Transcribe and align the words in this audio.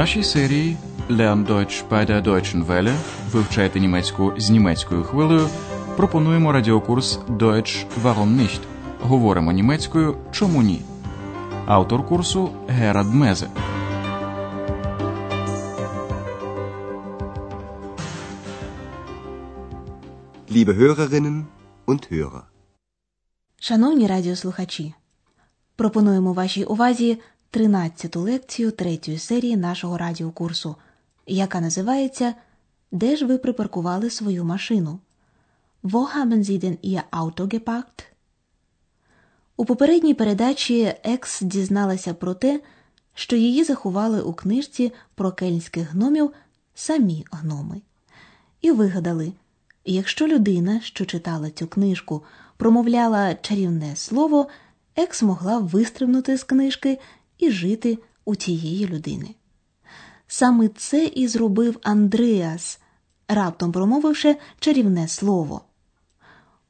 нашій 0.00 0.24
серії 0.24 0.76
Lern 1.10 1.46
Deutsch 1.46 1.88
bei 1.90 2.10
der 2.10 2.22
Deutschen 2.22 2.66
Welle 2.66 2.96
вивчайте 3.32 3.80
німецьку 3.80 4.32
з 4.36 4.50
німецькою 4.50 5.02
хвилею. 5.02 5.48
Пропонуємо 5.96 6.52
радіокурс 6.52 7.18
Deutsch 7.28 7.86
Warum 8.02 8.36
nicht? 8.36 8.60
Говоримо 9.00 9.52
німецькою 9.52 10.16
Чому 10.30 10.62
ні? 10.62 10.82
Автор 11.66 12.08
курсу 12.08 12.50
Герад 12.68 13.14
Мезе. 13.14 13.48
Liebe 20.50 20.74
Hörerinnen 20.78 21.42
und 21.86 22.12
Hörer. 22.12 22.42
Шановні 23.60 24.06
радіослухачі, 24.06 24.94
пропонуємо 25.76 26.32
вашій 26.32 26.64
увазі 26.64 27.18
13-ту 27.52 28.20
лекцію 28.20 28.70
третьої 28.70 29.18
серії 29.18 29.56
нашого 29.56 29.98
радіокурсу, 29.98 30.76
яка 31.26 31.60
називається 31.60 32.34
Де 32.92 33.16
ж 33.16 33.26
ви 33.26 33.38
припаркували 33.38 34.10
свою 34.10 34.44
машину? 34.44 34.98
Wo 35.82 36.16
haben 36.16 36.44
Sie 36.44 36.58
denn 36.58 36.78
Ihr 36.84 37.02
Auto 37.10 37.46
geparkt? 37.46 38.04
У 39.56 39.64
попередній 39.64 40.14
передачі 40.14 40.94
Екс 41.02 41.42
дізналася 41.42 42.14
про 42.14 42.34
те, 42.34 42.60
що 43.14 43.36
її 43.36 43.64
заховали 43.64 44.22
у 44.22 44.32
книжці 44.32 44.92
про 45.14 45.32
кельнських 45.32 45.90
гномів 45.90 46.32
самі 46.74 47.24
гноми. 47.30 47.80
І 48.60 48.70
вигадали, 48.70 49.32
якщо 49.84 50.26
людина, 50.26 50.80
що 50.80 51.04
читала 51.04 51.50
цю 51.50 51.66
книжку, 51.66 52.22
промовляла 52.56 53.34
чарівне 53.34 53.96
слово, 53.96 54.48
Екс 54.96 55.22
могла 55.22 55.58
вистрибнути 55.58 56.38
з 56.38 56.44
книжки 56.44 56.98
і 57.42 57.50
жити 57.50 57.98
у 58.24 58.36
тієї 58.36 58.86
людини. 58.86 59.34
Саме 60.26 60.68
це 60.68 61.04
і 61.04 61.28
зробив 61.28 61.78
Андреас, 61.82 62.80
раптом 63.28 63.72
промовивши 63.72 64.36
чарівне 64.60 65.08
слово. 65.08 65.60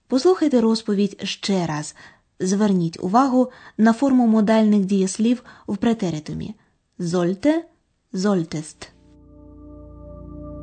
Послухайте 0.06 0.60
розповідь 0.60 1.20
ще 1.24 1.66
раз. 1.66 1.94
Зверніть 2.40 2.98
увагу 3.02 3.50
на 3.78 3.92
форму 3.92 4.26
модальних 4.26 4.84
дієслів 4.84 5.42
в 5.66 5.76
претеритумі 5.76 6.54
«зольте», 6.98 7.64
«зольтест». 8.12 8.88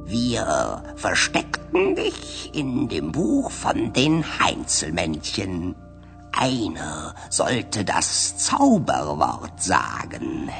Wir 0.08 0.48
versteckten 0.96 1.96
dich 1.96 2.50
in 2.54 2.88
dem 2.88 3.12
Buch 3.12 3.52
von 3.52 3.92
den 4.00 4.24
Heinzelmännchen. 4.40 5.76
Einer 6.37 7.15
sollte 7.31 7.85
das 7.85 8.37
Zauberwort 8.39 9.63
sagen. 9.63 10.51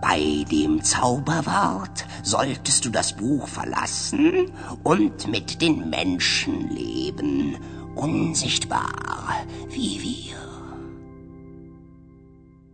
Bei 0.00 0.44
dem 0.50 0.82
Zauberwort 0.82 2.06
solltest 2.22 2.84
du 2.84 2.90
das 2.90 3.08
Buch 3.12 3.46
verlassen 3.46 4.50
und 4.82 5.28
mit 5.28 5.60
den 5.62 5.90
Menschen 5.90 6.70
leben, 6.70 7.56
unsichtbar 7.94 9.44
wie 9.68 9.94
wir. 10.02 10.40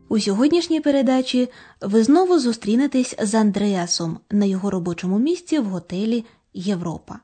У 0.09 0.21
сьогоднішній 0.21 0.81
передачі 0.81 1.49
ви 1.81 2.05
знову 2.05 2.39
зустрінетесь 2.39 3.15
з 3.23 3.35
Андреасом 3.35 4.19
на 4.31 4.45
його 4.45 4.71
робочому 4.71 5.19
місці 5.19 5.59
в 5.59 5.65
готелі 5.65 6.25
Європа. 6.55 7.19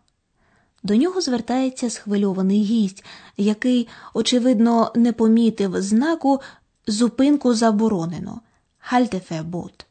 До 0.87 0.95
нього 0.95 1.21
звертається 1.21 1.89
схвильований 1.89 2.63
гість, 2.63 3.03
який, 3.37 3.87
очевидно, 4.13 4.91
не 4.95 5.13
помітив 5.13 5.81
знаку 5.81 6.41
зупинку 6.87 7.53
заборонено 7.53 8.41
Хальтефебот. 8.79 9.85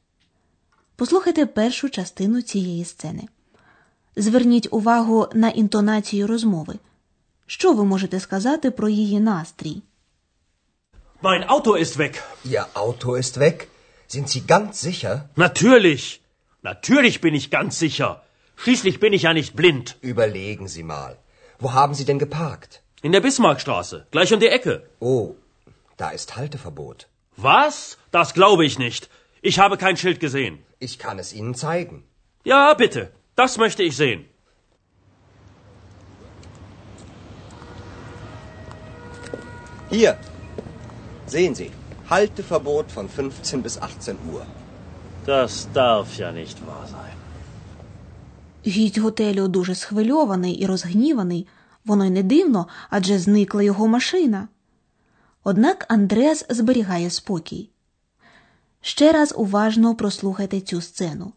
Послухайте 0.97 1.47
першу 1.47 1.91
частину 1.91 2.43
цієї 2.43 2.85
сцени. 2.85 3.29
Зверніть 4.17 4.69
увагу 4.71 5.29
на 5.35 5.49
інтонацію 5.49 6.27
розмови. 6.27 6.75
Що 7.47 7.73
ви 7.73 7.85
можете 7.85 8.21
сказати 8.21 8.71
про 8.71 8.89
її 8.89 9.21
настрій? 9.21 9.83
Mein 11.23 11.49
Auto 11.49 11.81
ist 11.83 11.97
weg. 11.97 12.23
Ihr 12.45 12.65
Auto 12.75 13.07
ist 13.07 13.39
weg? 13.39 13.67
Sind 14.09 14.29
Sie 14.29 14.47
ganz 14.47 14.73
sicher? 14.87 15.21
Natürlich. 15.37 16.21
Natürlich 16.63 17.21
bin 17.21 17.35
ich 17.35 17.51
ganz 17.51 17.71
sicher. 17.83 18.26
Schließlich 18.57 19.01
bin 19.01 19.13
ich 19.13 19.23
ja 19.23 19.33
nicht 19.33 19.55
blind. 19.55 19.97
Überlegen 20.01 20.67
Sie 20.67 20.83
mal. 20.83 21.19
Wo 21.59 21.73
haben 21.73 21.95
Sie 21.95 22.05
denn 22.05 22.19
geparkt? 22.19 22.83
In 23.03 23.13
der 23.13 23.21
Bismarckstraße, 23.21 24.07
gleich 24.11 24.33
um 24.33 24.41
die 24.41 24.49
Ecke. 24.49 24.89
Oh, 24.99 25.35
da 25.97 26.11
ist 26.11 26.37
Halteverbot. 26.37 27.09
Was? 27.37 27.99
Das 28.11 28.35
glaube 28.35 28.65
ich 28.65 28.79
nicht. 28.79 29.09
Ich 29.43 29.59
habe 29.59 29.77
kein 29.77 29.97
Schild 29.97 30.19
gesehen. 30.21 30.65
Ich 30.79 30.99
kann 30.99 31.19
es 31.19 31.33
Ihnen 31.33 31.55
zeigen. 31.55 32.05
Ja, 32.45 32.75
bitte. 32.75 33.13
Das 33.37 33.59
möchte 33.59 33.83
ich 33.83 33.97
sehen. 33.97 34.25
Hier. 39.91 40.19
Sehen 41.27 41.55
Sie. 41.55 41.71
Halteverbot 42.09 42.91
von 42.91 43.09
15 43.09 43.63
bis 43.63 43.81
18 43.81 44.17
Uhr. 44.33 44.47
Das 45.27 45.69
darf 45.73 46.17
ja 46.17 46.33
nicht 46.33 46.67
wahr 46.67 46.87
sein. 46.87 47.26
Гість 48.67 48.99
готелю 48.99 49.49
дуже 49.49 49.75
схвильований 49.75 50.53
і 50.53 50.67
розгніваний. 50.67 51.47
Воно 51.85 52.05
й 52.05 52.11
не 52.11 52.23
дивно, 52.23 52.69
адже 52.91 53.19
зникла 53.19 53.63
його 53.63 53.89
машина. 53.89 54.49
Однак 55.45 55.87
Андреас 55.89 56.47
зберігає 56.49 57.11
спокій. 57.11 57.71
Ще 58.81 59.13
раз 59.13 59.35
уважно 59.37 59.95
прослухайте 59.95 60.61
цю 60.61 60.81
сцену. 60.81 61.33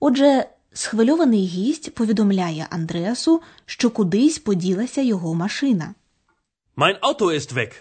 Отже, 0.00 0.48
схвильований 0.72 1.46
гість 1.46 1.94
повідомляє 1.94 2.66
Андреасу, 2.70 3.42
що 3.66 3.90
кудись 3.90 4.38
поділася 4.38 5.00
його 5.00 5.34
машина. 5.34 5.94
Mein 6.76 7.00
Auto 7.00 7.22
ist 7.22 7.54
weg. 7.54 7.72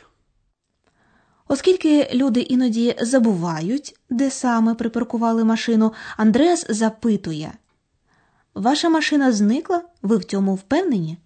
Оскільки 1.47 2.09
люди 2.13 2.39
іноді 2.39 2.95
забувають, 3.01 3.99
де 4.09 4.31
саме 4.31 4.75
припаркували 4.75 5.43
машину, 5.43 5.93
Андреас 6.17 6.65
запитує: 6.69 7.51
Ваша 8.57 8.89
машина 8.89 9.31
зникла? 9.31 9.83
Ви 10.01 10.17
в 10.17 10.23
цьому 10.23 10.55
впевнені? 10.55 11.17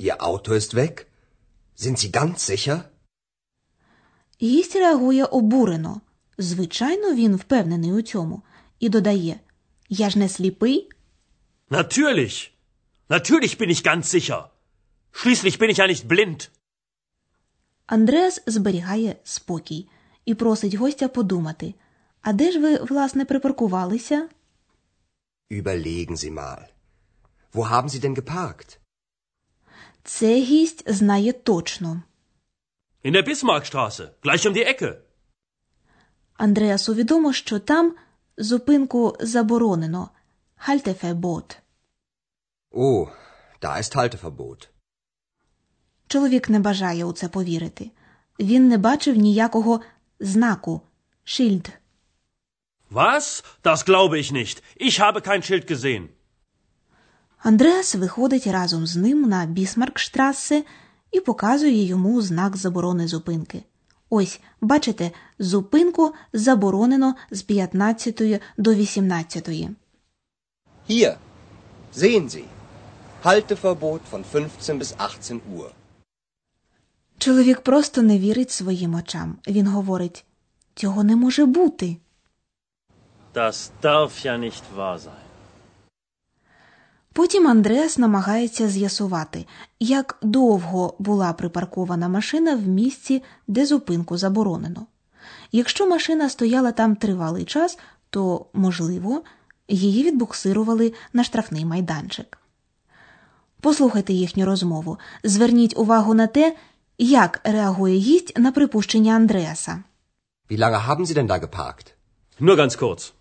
Ihr 0.00 0.16
Auto 0.16 0.48
ist 0.48 0.74
weg? 0.74 1.06
Sind 1.76 1.96
Sie 1.96 2.10
ganz 2.10 2.50
sicher? 2.50 2.80
Гість 4.42 4.76
реагує 4.76 5.24
обурено. 5.24 6.00
Звичайно, 6.38 7.14
він 7.14 7.36
впевнений 7.36 7.92
у 7.92 8.02
цьому, 8.02 8.42
і 8.80 8.88
додає: 8.88 9.40
Я 9.88 10.10
ж 10.10 10.18
не 10.18 10.28
сліпий. 10.28 10.88
Natürlich. 11.70 12.50
Natürlich 13.08 13.60
bin 13.60 13.68
ich 13.68 13.84
ganz 13.86 14.02
sicher. 14.02 14.44
Schließlich 15.12 15.58
bin 15.58 15.70
ich 15.70 15.78
ja 15.78 15.88
nicht 15.88 16.06
blind. 16.06 16.48
Андреас 17.86 18.42
зберігає 18.46 19.16
спокій 19.24 19.88
і 20.24 20.34
просить 20.34 20.74
гостя 20.74 21.08
подумати: 21.08 21.74
а 22.20 22.32
де 22.32 22.52
ж 22.52 22.58
ви, 22.58 22.76
власне, 22.76 23.24
припаркувалися? 23.24 24.28
Überlegen 25.50 26.16
Sie 26.16 26.30
mal. 26.30 26.68
Wo 27.52 27.68
haben 27.68 27.88
Sie 27.88 28.00
denn 28.00 28.14
geparkt? 28.14 28.78
Це 30.04 30.40
гість 30.40 30.92
знає 30.92 31.32
точно. 31.32 32.02
In 33.04 33.12
der 33.12 33.22
Bismarckstraße, 33.28 34.08
gleich 34.22 34.46
um 34.46 34.52
die 34.54 34.66
Ecke. 34.66 34.96
Андреасу 36.36 36.94
відомо, 36.94 37.32
що 37.32 37.58
там 37.58 37.94
зупинку 38.36 39.16
заборонено. 39.20 40.10
Хальтефебот. 40.56 41.58
Oh, 42.72 43.08
da 43.60 43.78
ist 43.78 43.96
Halteverbot. 43.96 44.68
Чоловік 46.06 46.48
не 46.48 46.60
бажає 46.60 47.04
у 47.04 47.12
це 47.12 47.28
повірити. 47.28 47.90
Він 48.40 48.68
не 48.68 48.78
бачив 48.78 49.16
ніякого 49.16 49.80
знаку 50.20 50.80
шильд. 51.24 51.70
Was? 52.94 53.42
Das 53.62 53.84
glaube 53.84 54.16
ich 54.22 54.30
nicht. 54.40 54.56
Ich 54.88 54.94
habe 55.04 55.20
kein 55.28 55.42
Schild 55.42 55.66
gesehen. 55.66 56.08
Андреас 57.38 57.94
виходить 57.94 58.46
разом 58.46 58.86
з 58.86 58.96
ним 58.96 59.22
на 59.22 59.46
Бісмаркштрассе 59.46 60.64
і 61.12 61.20
показує 61.20 61.84
йому 61.84 62.22
знак 62.22 62.56
заборони 62.56 63.08
зупинки. 63.08 63.62
Ось, 64.10 64.40
бачите, 64.60 65.10
зупинку 65.38 66.14
заборонено 66.32 67.14
з 67.30 67.42
15 67.42 68.40
до 68.58 68.74
18. 68.74 69.48
Hier. 70.88 71.16
Sehen 71.96 72.28
Sie. 72.28 72.44
Halteverbot 73.22 74.00
von 74.12 74.24
15 74.32 74.78
bis 74.78 74.94
18 74.98 75.40
Uhr. 75.56 75.70
Чоловік 77.18 77.60
просто 77.60 78.02
не 78.02 78.18
вірить 78.18 78.50
своїм 78.50 78.94
очам. 78.94 79.36
Він 79.46 79.66
говорить: 79.66 80.24
цього 80.74 81.04
не 81.04 81.16
може 81.16 81.46
бути. 81.46 81.96
Das 83.34 83.56
darf 83.82 84.12
ja 84.26 84.34
nicht 84.38 84.64
wahr 84.76 84.98
sein. 84.98 85.24
Потім 87.12 87.46
Андреас 87.48 87.98
намагається 87.98 88.68
з'ясувати, 88.68 89.46
як 89.80 90.18
довго 90.22 90.94
була 90.98 91.32
припаркована 91.32 92.08
машина 92.08 92.56
в 92.56 92.68
місці, 92.68 93.22
де 93.46 93.66
зупинку 93.66 94.16
заборонено. 94.18 94.86
Якщо 95.52 95.86
машина 95.86 96.28
стояла 96.28 96.72
там 96.72 96.96
тривалий 96.96 97.44
час, 97.44 97.78
то, 98.10 98.46
можливо, 98.52 99.22
Її 99.68 100.04
відбуксирували 100.04 100.92
на 101.12 101.24
штрафний 101.24 101.64
майданчик. 101.64 102.38
Послухайте 103.60 104.12
їхню 104.12 104.46
розмову. 104.46 104.98
Зверніть 105.24 105.78
увагу 105.78 106.14
на 106.14 106.26
те, 106.26 106.56
як 106.98 107.40
реагує 107.44 107.98
гість 107.98 108.38
на 108.38 108.52
припущення 108.52 109.14
Андреаса. 109.14 109.82
Wie 110.50 110.58
lange 110.58 110.88
haben 110.88 111.06
Sie 111.06 111.14
denn 111.14 111.26
da 111.26 111.38
geparkt? 111.38 111.94
Nur 112.40 112.56
ganz 112.56 112.76
kurz. 112.76 113.12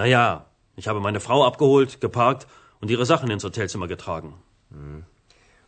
Naja, 0.00 0.46
ich 0.76 0.88
habe 0.88 0.98
meine 0.98 1.20
Frau 1.20 1.44
abgeholt, 1.44 2.00
geparkt 2.00 2.46
und 2.80 2.90
ihre 2.90 3.04
Sachen 3.04 3.30
ins 3.30 3.44
Hotelzimmer 3.44 3.86
getragen. 3.86 4.32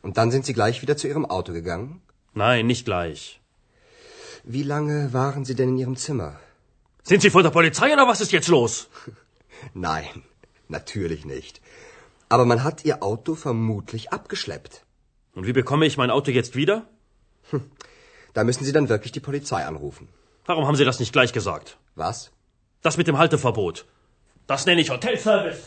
Und 0.00 0.16
dann 0.16 0.30
sind 0.30 0.46
Sie 0.46 0.54
gleich 0.54 0.80
wieder 0.80 0.96
zu 0.96 1.06
Ihrem 1.06 1.26
Auto 1.26 1.52
gegangen? 1.52 2.00
Nein, 2.32 2.66
nicht 2.66 2.86
gleich. 2.86 3.42
Wie 4.42 4.62
lange 4.62 5.12
waren 5.12 5.44
Sie 5.44 5.54
denn 5.54 5.68
in 5.68 5.76
Ihrem 5.76 5.96
Zimmer? 5.96 6.40
Sind 7.02 7.20
Sie 7.20 7.28
von 7.28 7.42
der 7.42 7.50
Polizei 7.50 7.92
oder 7.92 8.08
was 8.08 8.22
ist 8.22 8.32
jetzt 8.32 8.48
los? 8.48 8.88
Nein, 9.74 10.22
natürlich 10.68 11.26
nicht. 11.26 11.60
Aber 12.30 12.46
man 12.46 12.64
hat 12.64 12.86
Ihr 12.86 13.02
Auto 13.02 13.34
vermutlich 13.34 14.12
abgeschleppt. 14.12 14.86
Und 15.34 15.46
wie 15.46 15.52
bekomme 15.52 15.84
ich 15.84 15.98
mein 15.98 16.10
Auto 16.10 16.30
jetzt 16.30 16.56
wieder? 16.56 16.86
Da 18.32 18.44
müssen 18.44 18.64
Sie 18.64 18.72
dann 18.72 18.88
wirklich 18.88 19.12
die 19.12 19.26
Polizei 19.28 19.66
anrufen. 19.66 20.08
Warum 20.46 20.66
haben 20.66 20.76
Sie 20.76 20.86
das 20.86 21.00
nicht 21.00 21.12
gleich 21.12 21.34
gesagt? 21.34 21.76
Was? 21.96 22.30
Das 22.80 22.96
mit 22.96 23.08
dem 23.08 23.18
Halteverbot. 23.18 23.84
Das 24.48 24.66
nenne 24.66 24.80
ich 24.80 24.90
Hotelservice. 24.90 25.60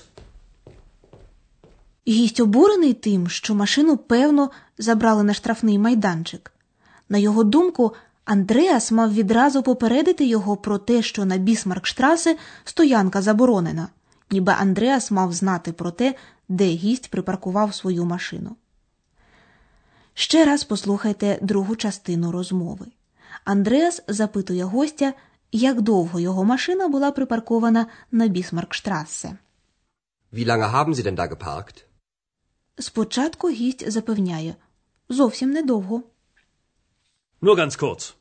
Гість 2.07 2.39
обурений 2.39 2.93
тим, 2.93 3.27
що 3.29 3.55
машину, 3.55 3.97
певно, 3.97 4.51
забрали 4.77 5.23
на 5.23 5.33
штрафний 5.33 5.79
майданчик. 5.79 6.51
На 7.09 7.17
його 7.17 7.43
думку, 7.43 7.93
Андреас 8.25 8.91
мав 8.91 9.13
відразу 9.13 9.63
попередити 9.63 10.25
його 10.25 10.57
про 10.57 10.77
те, 10.77 11.01
що 11.01 11.25
на 11.25 11.37
Бісмаркштрасе 11.37 12.37
стоянка 12.63 13.21
заборонена, 13.21 13.87
ніби 14.31 14.53
Андреас 14.59 15.11
мав 15.11 15.33
знати 15.33 15.71
про 15.71 15.91
те, 15.91 16.15
де 16.49 16.65
гість 16.65 17.11
припаркував 17.11 17.75
свою 17.75 18.05
машину. 18.05 18.55
Ще 20.13 20.45
раз 20.45 20.63
послухайте 20.63 21.39
другу 21.41 21.75
частину 21.75 22.31
розмови. 22.31 22.85
Андреас 23.43 24.03
запитує 24.07 24.63
гостя, 24.63 25.13
як 25.55 25.81
довго 25.81 26.19
його 26.19 26.43
машина 26.43 26.87
була 26.87 27.11
припаркована 27.11 27.87
на 28.11 28.27
Бісмаркштрасе. 28.27 29.37
Wie 30.33 30.45
lange 30.45 30.71
haben 30.71 30.93
Sie 30.93 31.03
denn 31.03 31.15
da 31.15 31.27
geparkt? 31.27 31.85
Спочатку 32.77 33.49
гість 33.49 33.91
запевняє 33.91 34.55
зовсім 35.09 35.49
недовго. 35.51 36.03
Nur 37.41 37.55
ganz 37.55 37.83
kurz. 37.83 38.13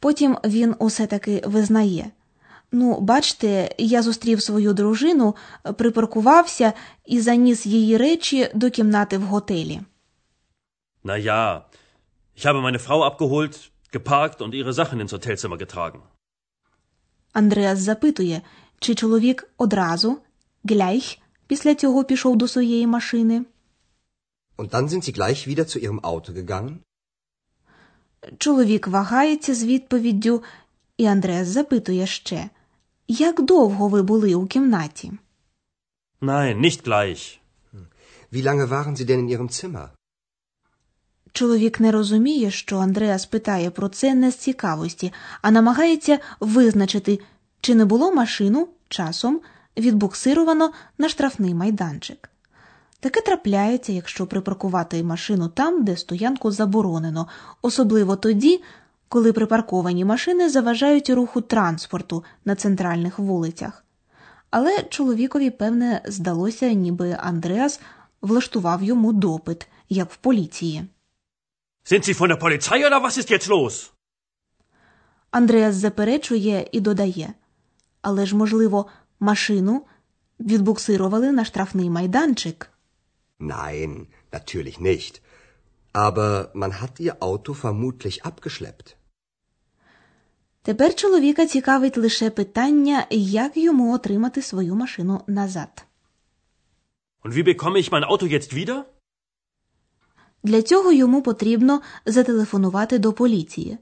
Потім 0.00 0.38
він 0.44 0.74
усе 0.78 1.06
таки 1.06 1.42
визнає. 1.46 2.10
Ну, 2.72 3.00
бачте, 3.00 3.74
я 3.78 4.02
зустрів 4.02 4.42
свою 4.42 4.72
дружину, 4.72 5.36
припаркувався 5.76 6.72
і 7.04 7.20
заніс 7.20 7.66
її 7.66 7.96
речі 7.96 8.50
до 8.54 8.70
кімнати 8.70 9.18
в 9.18 9.22
готелі. 9.22 9.80
Naja, 11.04 11.62
ich 12.36 12.44
habe 12.46 12.60
meine 12.60 12.78
Frau 12.86 13.00
abgeholt, 13.10 13.70
geparkt 13.92 14.38
und 14.42 14.52
ihre 14.54 14.72
Sachen 14.72 15.00
ins 15.00 15.12
Hotelzimmer 15.12 15.58
getragen. 15.58 16.00
Андреас 17.36 17.78
запитує, 17.78 18.42
чи 18.78 18.94
чоловік 18.94 19.48
одразу, 19.56 20.18
gleich, 20.64 21.18
після 21.46 21.74
цього 21.74 22.04
пішов 22.04 22.36
до 22.36 22.48
своєї 22.48 22.86
машини. 22.86 23.44
Und 24.58 24.70
dann 24.70 24.88
sind 24.88 25.02
Sie 25.04 25.18
gleich 25.18 25.48
wieder 25.48 25.64
zu 25.64 25.78
Ihrem 25.78 26.00
Auto 26.00 26.32
gegangen? 26.32 26.76
Чоловік 28.38 28.86
вагається 28.86 29.54
з 29.54 29.64
відповіддю, 29.64 30.42
і 30.96 31.06
Андреас 31.06 31.48
запитує 31.48 32.06
ще, 32.06 32.50
як 33.08 33.42
довго 33.42 33.88
ви 33.88 34.02
були 34.02 34.34
у 34.34 34.46
кімнаті? 34.46 35.12
Nein, 36.20 36.60
nicht 36.60 36.88
gleich. 36.88 37.38
Wie 38.32 38.42
lange 38.42 38.66
waren 38.68 38.96
Sie 38.96 39.04
denn 39.04 39.20
in 39.20 39.28
Ihrem 39.28 39.48
Zimmer? 39.48 39.88
Чоловік 41.36 41.80
не 41.80 41.92
розуміє, 41.92 42.50
що 42.50 42.78
Андреас 42.78 43.26
питає 43.26 43.70
про 43.70 43.88
це 43.88 44.14
не 44.14 44.30
з 44.30 44.36
цікавості, 44.36 45.12
а 45.42 45.50
намагається 45.50 46.18
визначити, 46.40 47.20
чи 47.60 47.74
не 47.74 47.84
було 47.84 48.12
машину 48.12 48.68
часом 48.88 49.40
відбуксировано 49.76 50.70
на 50.98 51.08
штрафний 51.08 51.54
майданчик. 51.54 52.30
Таке 53.00 53.20
трапляється, 53.20 53.92
якщо 53.92 54.26
припаркувати 54.26 55.02
машину 55.02 55.48
там, 55.48 55.84
де 55.84 55.96
стоянку 55.96 56.50
заборонено, 56.50 57.28
особливо 57.62 58.16
тоді, 58.16 58.62
коли 59.08 59.32
припарковані 59.32 60.04
машини 60.04 60.50
заважають 60.50 61.10
руху 61.10 61.40
транспорту 61.40 62.24
на 62.44 62.54
центральних 62.54 63.18
вулицях. 63.18 63.84
Але 64.50 64.82
чоловікові, 64.82 65.50
певне, 65.50 66.00
здалося, 66.06 66.72
ніби 66.72 67.16
Андреас 67.20 67.80
влаштував 68.22 68.82
йому 68.82 69.12
допит, 69.12 69.66
як 69.88 70.10
в 70.12 70.16
поліції. 70.16 70.84
Sind 71.90 72.04
Sie 72.04 72.14
von 72.14 72.28
der 72.28 72.40
Polizei 72.44 72.78
oder 72.86 73.00
was 73.06 73.16
ist 73.16 73.30
jetzt 73.30 73.48
los? 73.48 73.92
Андреас 75.30 75.74
заперечує 75.74 76.68
і 76.72 76.80
додає. 76.80 77.34
Але 78.02 78.26
ж, 78.26 78.36
можливо, 78.36 78.86
машину 79.20 79.86
відбуксирували 80.40 81.32
на 81.32 81.44
штрафний 81.44 81.90
майданчик. 81.90 82.70
Nein, 83.40 84.06
natürlich 84.32 84.80
nicht. 84.80 85.20
Aber 85.92 86.50
man 86.54 86.72
hat 86.80 87.00
Ihr 87.00 87.16
Auto 87.20 87.54
vermutlich 87.54 88.22
abgeschleppt. 88.24 88.96
Тепер 90.62 90.94
чоловіка 90.94 91.46
цікавить 91.46 91.96
лише 91.96 92.30
питання, 92.30 93.06
як 93.10 93.56
йому 93.56 93.94
отримати 93.94 94.42
свою 94.42 94.74
машину 94.74 95.20
назад. 95.26 95.84
Und 97.24 97.32
wie 97.34 97.44
bekomme 97.44 97.78
ich 97.78 97.90
mein 97.92 98.04
Auto 98.04 98.26
jetzt 98.26 98.52
wieder? 98.54 98.84
Для 100.46 100.62
цього 100.62 100.92
йому 100.92 101.22
потрібно 101.22 101.80
зателефонувати 102.06 102.98
до 102.98 103.12
поліції. 103.12 103.78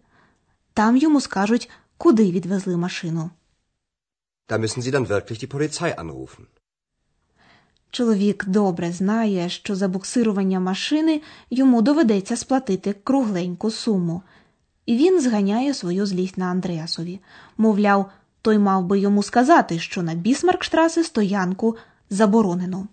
Там 0.74 0.96
йому 0.96 1.20
скажуть, 1.20 1.70
куди 1.96 2.30
відвезли 2.30 2.76
машину. 2.76 3.30
Da 4.48 4.58
müssen 4.58 4.82
Sie 4.82 4.92
dann 4.92 5.06
wirklich 5.06 5.38
die 5.44 5.54
Polizei 5.54 5.94
anrufen. 5.94 6.44
Чоловік 7.90 8.44
добре 8.46 8.92
знає, 8.92 9.48
що 9.48 9.74
за 9.76 9.88
буксирування 9.88 10.60
машини 10.60 11.22
йому 11.50 11.82
доведеться 11.82 12.36
сплатити 12.36 12.92
кругленьку 13.04 13.70
суму. 13.70 14.22
І 14.86 14.96
він 14.96 15.20
зганяє 15.20 15.74
свою 15.74 16.06
злість 16.06 16.38
на 16.38 16.46
Андреасові. 16.46 17.20
Мовляв, 17.56 18.10
той 18.42 18.58
мав 18.58 18.84
би 18.84 18.98
йому 18.98 19.22
сказати, 19.22 19.78
що 19.78 20.02
на 20.02 20.14
Бісмаркштрасе 20.14 21.04
стоянку 21.04 21.76
заборонено. 22.10 22.88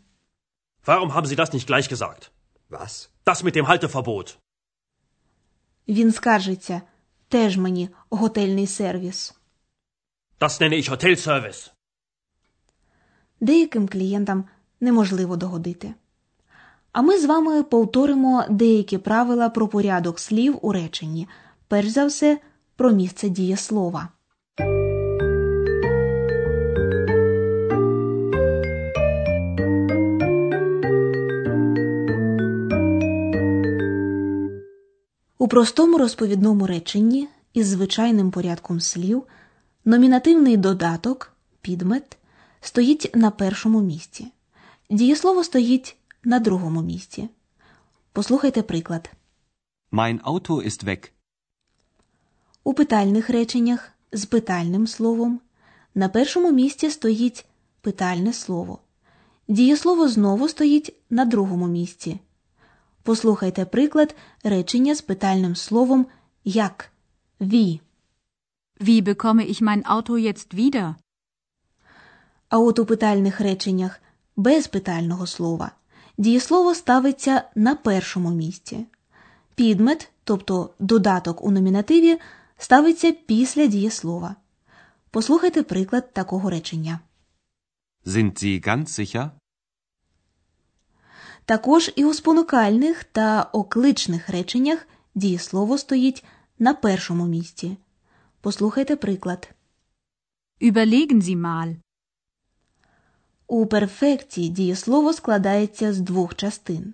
Warum 0.87 1.11
haben 1.15 1.25
Sie 1.25 1.35
das 1.35 1.53
nicht 1.53 1.67
gleich 1.67 1.89
gesagt? 1.93 2.31
Was? 2.71 3.09
Das 3.25 3.43
mit 3.43 3.55
dem 3.55 3.65
Halteverbot. 3.65 4.37
Він 5.87 6.11
скаржиться 6.11 6.81
теж 7.27 7.57
мені 7.57 7.89
готельний 8.09 8.67
сервіс. 8.67 9.35
Das 10.39 10.61
nenne 10.61 10.73
ich 10.73 10.89
Hotelservice. 10.89 11.71
Деяким 13.39 13.87
клієнтам 13.87 14.45
неможливо 14.79 15.37
догодити. 15.37 15.93
А 16.91 17.01
ми 17.01 17.19
з 17.19 17.25
вами 17.25 17.63
повторимо 17.63 18.45
деякі 18.49 18.97
правила 18.97 19.49
про 19.49 19.67
порядок 19.67 20.19
слів 20.19 20.59
у 20.61 20.71
реченні, 20.71 21.27
перш 21.67 21.87
за 21.87 22.05
все 22.05 22.39
про 22.75 22.91
місце 22.91 23.29
дієслова. 23.29 24.09
Простому 35.51 35.97
розповідному 35.97 36.67
реченні 36.67 37.27
із 37.53 37.67
звичайним 37.67 38.31
порядком 38.31 38.79
слів 38.79 39.23
номінативний 39.85 40.57
додаток 40.57 41.33
підмет 41.61 42.17
стоїть 42.61 43.15
на 43.15 43.31
першому 43.31 43.81
місці. 43.81 44.27
Дієслово 44.89 45.43
стоїть 45.43 45.95
на 46.23 46.39
другому 46.39 46.81
місці. 46.81 47.29
Послухайте 48.13 48.61
приклад. 48.61 49.11
Mein 49.91 50.21
Auto 50.21 50.65
ist 50.65 50.85
weg. 50.85 51.11
У 52.63 52.73
питальних 52.73 53.29
реченнях 53.29 53.91
з 54.11 54.25
питальним 54.25 54.87
словом 54.87 55.39
на 55.95 56.09
першому 56.09 56.51
місці 56.51 56.89
стоїть 56.89 57.45
питальне 57.81 58.33
слово. 58.33 58.79
Дієслово 59.47 60.07
знову 60.07 60.49
стоїть 60.49 60.95
на 61.09 61.25
другому 61.25 61.67
місці. 61.67 62.19
Послухайте 63.03 63.65
приклад 63.65 64.15
речення 64.43 64.95
з 64.95 65.01
питальним 65.01 65.55
словом 65.55 66.05
як 66.43 66.91
«wie». 67.39 67.79
Wie 68.79 69.01
bekomme 69.03 69.43
ich 69.45 69.61
mein 69.61 69.83
Auto 69.83 70.17
jetzt 70.17 70.53
wieder? 70.53 70.95
А 72.49 72.59
от 72.59 72.79
у 72.79 72.85
питальних 72.85 73.41
реченнях 73.41 74.01
без 74.35 74.67
питального 74.67 75.27
слова 75.27 75.71
дієслово 76.17 76.75
ставиться 76.75 77.43
на 77.55 77.75
першому 77.75 78.29
місці. 78.29 78.85
Підмет, 79.55 80.11
тобто 80.23 80.73
додаток 80.79 81.43
у 81.43 81.51
номінативі, 81.51 82.19
ставиться 82.57 83.11
після 83.11 83.67
дієслова. 83.67 84.35
Послухайте 85.11 85.63
приклад 85.63 86.13
такого 86.13 86.49
речення. 86.49 86.99
Sind 88.05 88.43
Sie 88.43 88.67
ganz 88.67 88.85
sicher? 88.99 89.29
Також 91.51 91.91
і 91.95 92.05
у 92.05 92.13
спонукальних 92.13 93.03
та 93.03 93.43
окличних 93.43 94.29
реченнях 94.29 94.87
дієслово 95.15 95.77
стоїть 95.77 96.23
на 96.59 96.73
першому 96.73 97.25
місці. 97.25 97.77
Послухайте 98.41 98.95
приклад. 98.95 99.49
Überlegen 100.61 101.21
Sie 101.21 101.41
mal. 101.41 101.75
У 103.47 103.65
перфекті 103.65 104.49
дієслово 104.49 105.13
складається 105.13 105.93
з 105.93 105.99
двох 105.99 106.35
частин 106.35 106.93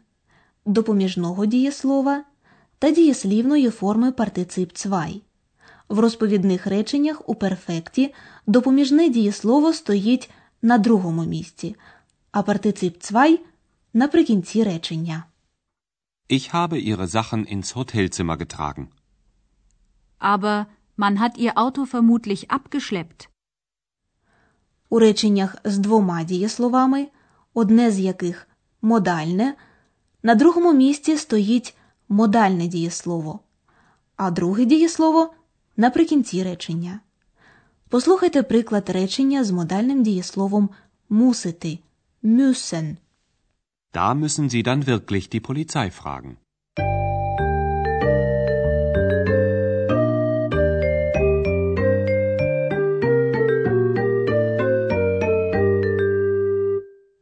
допоміжного 0.66 1.46
дієслова 1.46 2.24
та 2.80 2.92
дієслівної 2.92 3.70
форми 3.70 4.12
партицип 4.12 4.72
цвай. 4.74 5.22
В 5.90 6.00
розповідних 6.00 6.68
реченнях 6.68 7.30
у 7.30 7.36
перфекті 7.36 8.14
допоміжне 8.48 9.10
дієслово 9.10 9.74
стоїть 9.74 10.30
на 10.62 10.78
другому 10.78 11.26
місці, 11.26 11.76
а 12.32 12.44
партицип 12.44 12.98
цвай 13.00 13.40
наприкінці 13.98 14.64
речення. 14.64 15.24
Ich 16.30 16.54
habe 16.54 16.78
Ihre 16.90 17.08
Sachen 17.08 17.46
ins 17.56 17.76
Hotelzimmer 17.76 18.38
getragen. 18.38 18.88
Aber 20.20 20.66
man 20.98 21.20
hat 21.20 21.38
Ihr 21.38 21.54
Auto 21.56 21.86
vermutlich 21.86 22.52
abgeschleppt. 22.52 23.30
У 24.90 25.00
реченнях 25.00 25.56
з 25.64 25.78
двома 25.78 26.24
дієсловами, 26.24 27.08
одне 27.54 27.92
з 27.92 28.00
яких 28.00 28.48
модальне, 28.82 29.56
на 30.24 30.36
другому 30.36 30.74
місці 30.74 31.18
стоїть 31.18 31.78
модальне 32.10 32.68
дієслово, 32.68 33.40
а 34.16 34.32
друге 34.32 34.66
дієслово 34.66 35.34
наприкінці 35.78 36.44
речення. 36.44 37.00
Послухайте 37.90 38.44
приклад 38.44 38.90
речення 38.90 39.44
з 39.44 39.52
модальним 39.52 40.04
дієсловом 40.04 40.70
мусити 41.10 41.80
müssen. 42.24 42.98
Da 43.98 44.14
müssen 44.14 44.48
Sie 44.48 44.62
dann 44.62 44.86
wirklich 44.86 45.24
die 45.34 45.40
Polizei 45.40 45.90
fragen. 45.90 46.38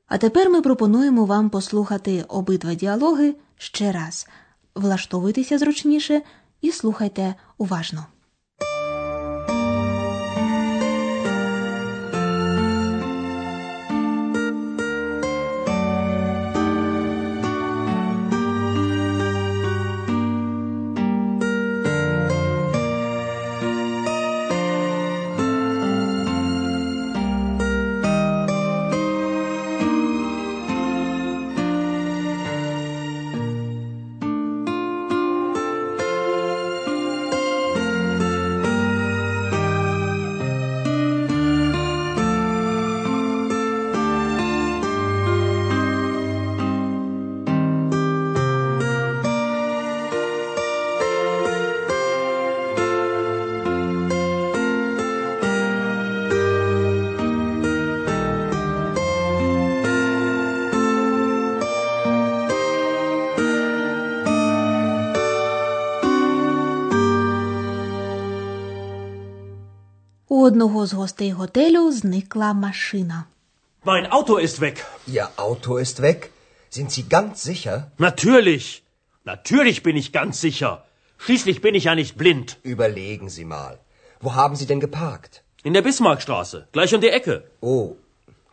А 0.07 0.17
тепер 0.17 0.49
ми 0.49 0.61
пропонуємо 0.61 1.25
вам 1.25 1.49
послухати 1.49 2.23
обидва 2.23 2.73
діалоги 2.73 3.35
ще 3.57 3.91
раз. 3.91 4.27
Влаштовуйтеся 4.75 5.57
зручніше 5.57 6.21
і 6.61 6.71
слухайте 6.71 7.35
уважно. 7.57 8.05
одного 70.44 70.86
з 70.86 70.92
гостей 70.92 71.32
готелю 71.32 71.92
зникла 71.92 72.52
машина. 72.52 73.24
Mein 73.84 74.06
Auto 74.10 74.36
ist 74.36 74.60
weg. 74.60 74.84
Ihr 75.06 75.28
Auto 75.36 75.78
ist 75.78 76.00
weg? 76.00 76.30
Sind 76.70 76.90
Sie 76.92 77.08
ganz 77.08 77.42
sicher? 77.42 77.90
Natürlich. 77.98 78.82
Natürlich 79.24 79.82
bin 79.82 79.96
ich 79.96 80.12
ganz 80.12 80.40
sicher. 80.40 80.84
Schließlich 81.18 81.60
bin 81.60 81.74
ich 81.74 81.84
ja 81.84 81.94
nicht 81.94 82.16
blind. 82.16 82.58
Überlegen 82.62 83.28
Sie 83.28 83.44
mal. 83.44 83.78
Wo 84.20 84.34
haben 84.34 84.56
Sie 84.56 84.66
denn 84.66 84.80
geparkt? 84.80 85.42
In 85.62 85.74
der 85.74 85.82
Bismarckstraße, 85.82 86.68
gleich 86.72 86.94
um 86.94 87.00
die 87.00 87.08
Ecke. 87.18 87.44
Oh, 87.60 87.96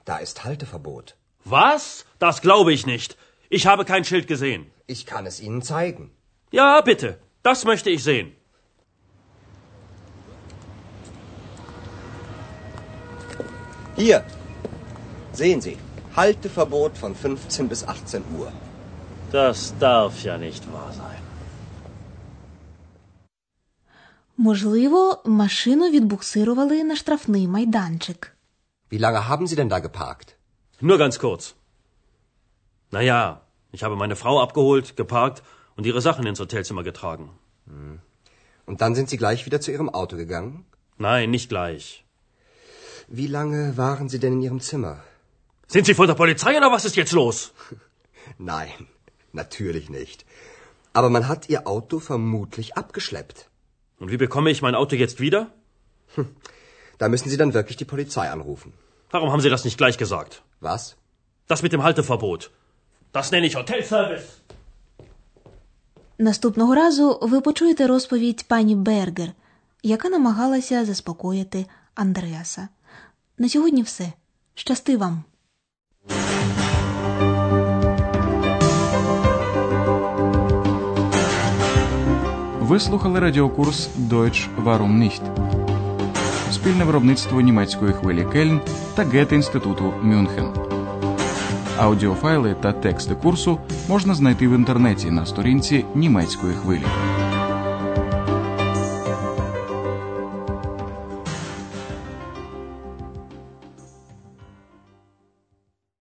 da 0.05 0.17
ist 0.17 0.43
Halteverbot. 0.45 1.15
Was? 1.45 2.05
Das 2.19 2.41
glaube 2.41 2.73
ich 2.73 2.85
nicht. 2.85 3.17
Ich 3.49 3.67
habe 3.67 3.85
kein 3.85 4.03
Schild 4.03 4.27
gesehen. 4.27 4.71
Ich 4.87 5.05
kann 5.05 5.25
es 5.25 5.39
Ihnen 5.39 5.61
zeigen. 5.61 6.11
Ja, 6.51 6.81
bitte. 6.81 7.17
Das 7.43 7.63
möchte 7.65 7.89
ich 7.89 8.03
sehen. 8.03 8.35
Hier. 14.01 14.23
Sehen 15.33 15.61
Sie. 15.61 15.77
Halteverbot 16.15 16.97
von 16.97 17.15
15 17.15 17.67
bis 17.67 17.87
18 17.87 18.23
Uhr. 18.37 18.51
Das 19.31 19.73
darf 19.79 20.23
ja 20.23 20.37
nicht 20.37 20.63
wahr 20.73 20.91
sein. 20.93 21.21
Можливо, 24.39 25.21
машину 25.25 25.89
відбуксирували 25.89 26.83
на 26.83 26.95
штрафний 26.95 27.47
майданчик. 27.47 28.33
Wie 28.91 28.99
lange 28.99 29.27
haben 29.27 29.47
Sie 29.47 29.55
denn 29.55 29.69
da 29.69 29.79
geparkt? 29.79 30.35
Nur 30.81 30.97
ganz 30.97 31.19
kurz. 31.19 31.55
Naja, 32.91 33.41
ich 33.71 33.83
habe 33.83 33.95
meine 33.95 34.15
Frau 34.15 34.39
abgeholt, 34.39 34.95
geparkt 34.95 35.43
und 35.75 35.85
ihre 35.85 36.01
Sachen 36.01 36.25
ins 36.25 36.39
Hotelzimmer 36.39 36.83
getragen. 36.83 37.29
Und 38.65 38.81
dann 38.81 38.95
sind 38.95 39.09
Sie 39.09 39.17
gleich 39.17 39.45
wieder 39.45 39.59
zu 39.59 39.71
Ihrem 39.71 39.89
Auto 39.89 40.15
gegangen? 40.17 40.65
Nein, 40.97 41.31
nicht 41.31 41.49
gleich. 41.49 42.05
Wie 43.07 43.27
lange 43.27 43.77
waren 43.77 44.09
Sie 44.09 44.19
denn 44.19 44.33
in 44.33 44.41
Ihrem 44.47 44.61
Zimmer? 44.69 44.95
Sind 45.67 45.85
Sie 45.85 45.93
von 45.99 46.07
der 46.07 46.15
Polizei 46.15 46.57
oder 46.57 46.71
was 46.71 46.85
ist 46.85 46.95
jetzt 46.95 47.13
los? 47.21 47.51
Nein, 48.37 48.87
natürlich 49.33 49.89
nicht. 49.89 50.25
Aber 50.93 51.09
man 51.09 51.27
hat 51.27 51.49
Ihr 51.49 51.67
Auto 51.67 51.99
vermutlich 51.99 52.75
abgeschleppt. 52.81 53.49
Und 53.99 54.11
wie 54.11 54.21
bekomme 54.25 54.49
ich 54.51 54.61
mein 54.61 54.75
Auto 54.75 54.95
jetzt 54.95 55.19
wieder? 55.19 55.41
Da 56.97 57.09
müssen 57.09 57.29
Sie 57.29 57.37
dann 57.37 57.53
wirklich 57.53 57.77
die 57.77 57.91
Polizei 57.93 58.29
anrufen. 58.29 58.73
Warum 59.11 59.31
haben 59.31 59.41
Sie 59.41 59.49
das 59.49 59.63
nicht 59.65 59.77
gleich 59.77 59.97
gesagt? 59.97 60.43
Was? 60.59 60.95
Das 61.47 61.63
mit 61.63 61.73
dem 61.73 61.83
Halteverbot. 61.83 62.51
Das 63.13 63.31
nenne 63.31 63.47
ich 63.47 63.55
Hotelservice. 63.55 64.27
Наступного 66.19 66.75
разу 66.75 67.19
ви 67.21 67.41
почуєте 67.41 67.87
розповідь 67.87 68.45
пані 68.47 68.75
Бергер, 68.75 69.31
яка 69.83 70.09
намагалася 70.09 70.85
заспокоїти 70.85 71.65
Андреаса. 71.95 72.67
На 73.38 73.48
сьогодні 73.48 73.82
все. 73.82 74.12
Щасти 74.54 74.96
вам! 74.96 75.22
Ви 82.60 82.80
слухали 82.80 83.20
радіокурс 83.20 83.88
Deutsch 84.08 84.48
Warum 84.64 84.98
nicht? 84.98 85.22
Спільне 86.52 86.84
виробництво 86.84 87.40
німецької 87.40 87.92
хвилі 87.92 88.26
Кельн 88.32 88.60
та 88.94 89.04
Гете-інституту 89.04 89.92
Мюнхен. 90.02 90.48
Аудіофайли 91.78 92.56
та 92.60 92.72
тексти 92.72 93.14
курсу 93.14 93.58
можна 93.88 94.14
знайти 94.14 94.48
в 94.48 94.52
інтернеті 94.52 95.10
на 95.10 95.26
сторінці 95.26 95.84
німецької 95.94 96.54
хвилі. 96.54 96.84